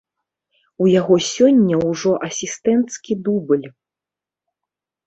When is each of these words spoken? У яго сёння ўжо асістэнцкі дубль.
У 0.83 0.87
яго 0.99 1.15
сёння 1.33 1.75
ўжо 1.89 2.11
асістэнцкі 2.29 3.21
дубль. 3.29 3.65